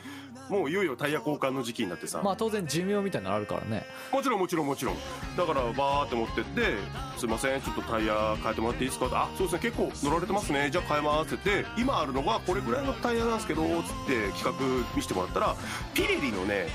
[0.49, 3.87] もういよいよタイヤ交換の時期になってさ、まあ当然寿命みたいなのあるからね。
[4.13, 4.97] もちろんもちろんもちろん。
[5.37, 6.75] だからバーって持ってって
[7.19, 9.71] 「すいませんちょっとタイヤ変えてもらっていいですか?」あそうですね。
[9.71, 10.71] 結構乗られてますね。
[10.71, 13.71] じゃあ変えます」って言って今あるのがこれぐらいのタイヤなんですけどつっ
[14.07, 14.53] て企画
[14.97, 15.57] 見せてもらったら
[15.95, 16.69] ピレリのね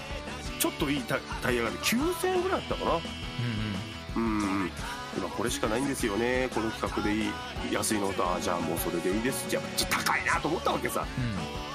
[0.60, 2.92] ちょっといいタタイヤがね9000円ぐらいだったかな。
[2.92, 3.75] うんうん今
[5.38, 6.50] これしかないんですよね。
[6.54, 7.32] この企画でいい。
[7.74, 9.46] 安いのとあじゃあもうそれでいいです。
[9.50, 11.06] じゃあちょっと高いなと思ったわけさ。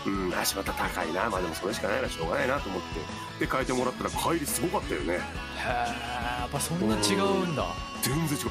[0.06, 0.12] うん。
[0.12, 0.26] うん。
[0.28, 1.28] うんあしまった高いな。
[1.28, 2.08] まあでもそれしかないな。
[2.08, 2.82] しょうがないなと思っ
[3.38, 3.44] て。
[3.44, 5.14] で変えてもらったら帰りすごかったよね。
[5.14, 5.20] へえ
[6.40, 7.64] やっぱそんな違うんだ。
[8.02, 8.50] 全然違う。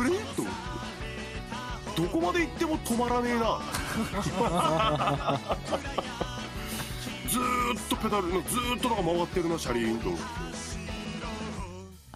[0.00, 0.10] あれ？
[0.34, 0.70] と思って。
[1.96, 3.60] どこまで行っても止まらねえな。
[7.28, 10.10] ずーっとペダルのずーっとなんか回ってるな車輪と。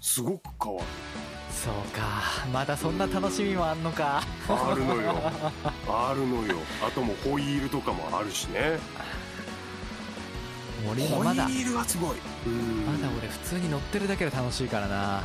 [0.00, 0.86] すごく変わる
[1.64, 2.46] そうか。
[2.52, 4.22] まだそんな楽しみもあんのか。
[4.48, 5.14] あるのよ。
[5.88, 6.58] あるのよ。
[6.86, 8.78] あともうホイールとかもあるしね。
[10.90, 11.44] 俺今まだ。
[11.44, 12.18] ホイールはすごい。
[12.46, 12.84] うん。
[12.84, 15.22] まだ俺普通に乗ってるだけで楽しいからな。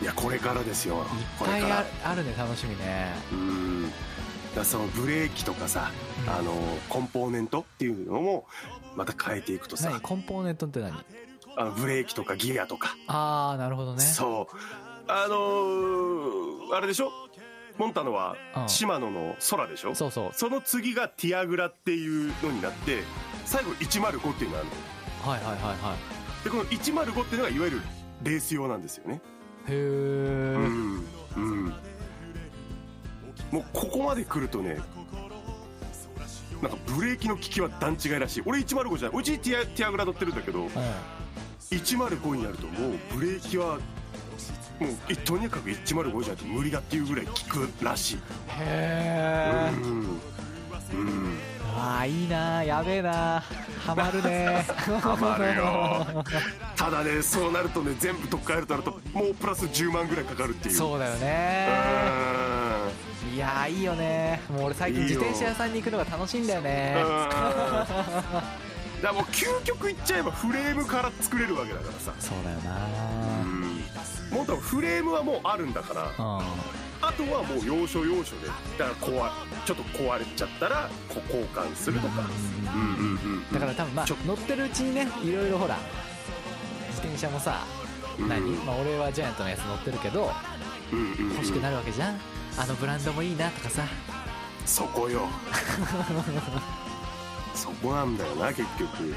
[0.00, 0.96] いやこれからですよ。
[0.96, 1.04] いっ
[1.46, 3.14] ぱいああるね楽しみね。
[3.30, 3.92] うん。
[4.56, 5.90] だそのブレーキとかさ、
[6.26, 6.32] うん。
[6.32, 6.54] あの
[6.88, 8.46] コンポーネントっていうのも
[8.96, 9.90] また変えていくとさ。
[9.90, 10.00] 何？
[10.00, 11.04] コンポーネントって何？
[11.58, 14.00] あのブレーキとかギアとか、ああなるほどね。
[14.00, 14.56] そう
[15.12, 17.10] あのーあれでしょ？
[17.78, 18.68] モンタノはうん。
[18.68, 19.94] シマノの空でしょ？
[19.94, 20.30] そうそう。
[20.32, 23.02] その次がティアグラっていうのになって
[23.44, 25.32] 最後105っていうのがあるの。
[25.32, 25.94] はいはいはいは
[26.40, 26.44] い。
[26.44, 27.80] でこの105っていうのがいわゆる
[28.22, 29.20] レース用なんですよね。
[29.68, 31.04] へえ、うん
[31.36, 31.64] うん。
[33.50, 34.78] もうここまで来るとね
[36.62, 38.42] なんかブレーキの効きは段違いらしい。
[38.46, 39.18] 俺105じゃない。
[39.18, 40.68] うちティアティアグラ乗ってるんだけどうん。
[41.70, 43.78] 105になるともうブレーキは
[44.84, 48.16] うとにかく105じゃ無理だっていうぐらい効くらしい。
[48.16, 48.20] へ
[48.60, 50.20] えうん。
[50.92, 51.38] うん
[51.76, 53.42] ああいいなやべえな
[53.86, 54.66] ハマるね
[55.00, 56.24] ハマるよ。
[56.76, 60.74] ただねそうなるとね全部取っ換えるとなるともうプラス10万ぐらいかかるっていう。
[60.74, 61.68] そうだようね
[63.32, 63.34] ん。
[63.34, 64.40] いやーいいよね。
[64.50, 66.96] もう俺最近自転車屋さんに行くのが楽しいんだよね。
[66.98, 67.06] うん。
[67.08, 68.50] だか
[69.02, 72.12] らもう究極いっちゃえばフレームから作れるわけだからさ。
[72.18, 72.58] そうだよ
[73.24, 73.29] うん
[74.30, 76.12] もう多分フレームはもうあるんだから
[77.02, 78.46] あとはもう要所要所で
[78.78, 79.30] だから壊
[79.64, 82.22] ちょっと壊れちゃったらこう交換するとか。
[82.74, 85.76] うんうんうんだから多分まあ乗ってるうちにねいろいろほら
[86.90, 87.64] 自転車もさ
[88.18, 88.28] うん。
[88.28, 90.30] 何、まあ、俺はジャイアントのやつ乗ってるけど
[90.92, 91.34] うんうんうん。
[91.34, 92.20] 欲しくなるわけじゃん？
[92.58, 93.82] あのブランドもいいなとかさ。
[94.66, 95.26] そこよ。
[97.54, 99.14] そこなんだよな結局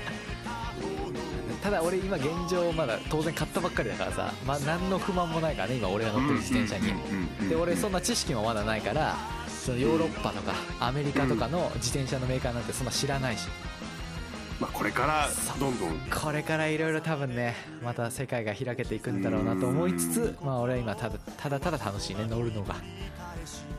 [1.63, 7.49] ただ俺今現状まだ当然買ったばっかりだからさ、まあ、何の不満もないからね今俺が乗ってる自転車に。
[7.49, 9.15] で俺そんな知識もまだないから
[9.47, 13.47] そのヨーロッパとかアメリカとかの自転車のメーカーなんてそんな知らないし
[14.59, 22.75] まあこれからどんどんこれからいろいろ多分ねまた世界が開けていくんだろうなと思いつつまあ俺は今ただただただ楽しいね乗るのが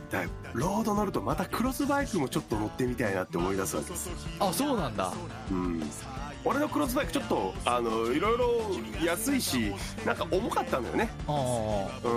[0.09, 0.23] だ
[0.53, 4.09] ロード乗るとまたクロスバイクもちょっと乗ってみたいなって思い出すわけです
[4.39, 5.13] あそうなんだ
[5.51, 5.83] うん
[6.45, 8.61] 俺のクロスバイクちょっとあのいろいろ
[9.03, 9.73] 安いし
[10.05, 11.09] なんか重かったんだよね。
[11.27, 12.07] あう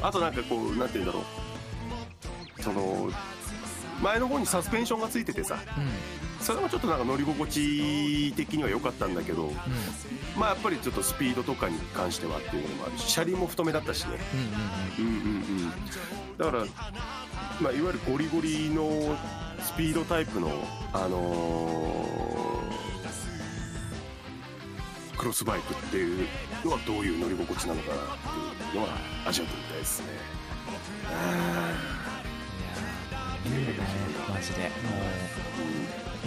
[0.00, 0.04] ん。
[0.04, 1.20] あとなんかこうなんて言うんだろ
[2.58, 2.62] う。
[2.62, 3.08] その
[4.02, 5.56] 前の方にサスペンションがついててさ。
[6.40, 9.50] それもちょっとなんか乗り心地的には良かったんだけど
[10.38, 14.18] まあやっぱりちょっとスピードとかに関してはっていうのもあるし車輪も太めだったしね。
[14.98, 15.70] うんうんうん。
[16.38, 16.64] だから、
[17.60, 19.16] まあ、いわゆるゴリゴリの
[19.60, 20.50] スピードタイプの
[20.92, 22.65] あのーク
[25.26, 26.28] ロスバイクっていう
[26.64, 28.96] のはどういう乗り心地なのかなっていうのは
[29.26, 30.06] 味わってみたいですね。
[33.44, 33.78] いやいいよね
[34.32, 34.60] マジで。
[34.60, 34.70] もう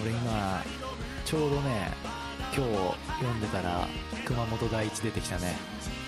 [0.04, 0.64] 俺今
[1.24, 1.93] ちょうどね
[2.60, 2.74] 今日
[3.20, 3.88] 読んでたら
[4.26, 5.55] 熊本第一出てきたね。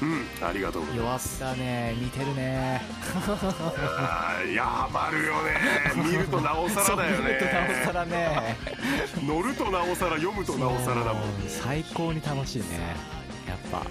[0.02, 1.96] うんありがとうござい弱っますたね。
[1.98, 2.82] 似てるね。
[4.52, 6.10] いやハマるよね。
[6.12, 8.58] 見るとなおさらだよ そう見るとなおさねらね。
[9.26, 11.24] 乗るとなおさら読むとなおさらだもん。
[11.24, 12.66] う最高に楽しいね。
[13.48, 13.86] やっぱ。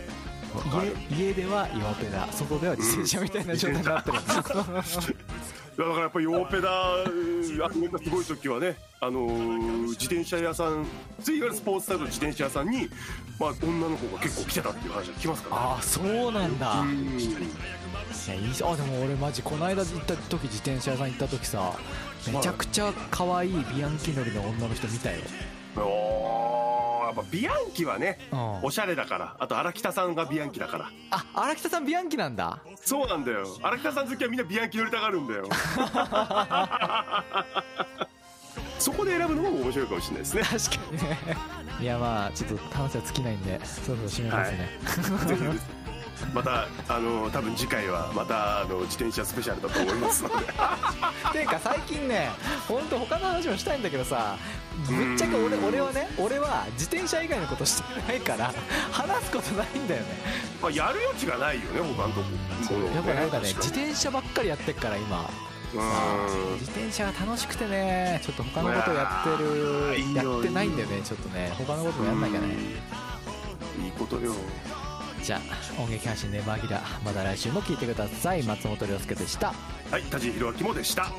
[1.11, 4.19] 家家では岩ペダ外では自転車みたいな状態になってる、
[5.81, 10.85] だからやっぱりヨーペダーがすごい時はね、あのー自転車屋さん
[11.23, 12.91] ついいわゆるスポーツタイプの自転車屋さんに、
[13.39, 15.63] まあ、女の子が結構来てたっていう話が聞きますからね。
[15.69, 16.85] ああそうなんだ、あ
[18.77, 21.73] でも俺マジこの間行った時自転車屋さん行った時さ
[22.31, 25.19] めちゃくちゃ可愛いビアンキ乗りの女の人見たよ、
[25.77, 26.50] おー
[27.15, 28.65] やっぱビアンキはねうん。
[28.65, 29.37] おしゃれだから。
[29.39, 30.91] あと荒北さんがビアンキだから。
[31.11, 32.61] あ荒北さんビアンキなんだ。
[32.77, 33.47] そうなんだよ。
[33.63, 35.49] 荒北さん好きはみんなビアンキ乗りたがるんだよ。
[38.79, 40.43] そこで選ぶのも面白いかもしれないですね。
[40.43, 41.19] 確かにね。
[41.81, 44.69] いやまあちょっと話は尽きないんでそろそろ締めますね、
[45.27, 45.43] ぜひ
[46.35, 50.47] またあの多分次回はまたあの自転車スペシャルだと思いますので。
[51.33, 52.31] ていうか最近ね
[52.69, 54.37] 本当他の話もしたいんだけどさ
[54.87, 58.53] ぶっちゃけ俺俺はね俺は自転車以外のことしてないから
[58.93, 60.07] 話すことないんだよね。
[60.63, 62.27] まあやる余地がないよね他のとこ。
[62.95, 65.31] やっぱなんかね自確転車ばっかりやってっから今。
[65.73, 65.79] に
[66.59, 71.53] 自転車が楽しくてねちょっと他のことやってるやってないんだよねちょっとね。
[71.57, 72.47] 他のこともやんなきゃね。
[73.79, 73.85] うん。
[73.85, 74.33] いいことよ
[75.23, 75.41] じゃ
[75.79, 78.43] あ音劇配信ネバーギラまた来週も聞いてください。
[78.43, 79.55] 松本涼介でした。
[79.91, 81.11] はい田地弘明もでした。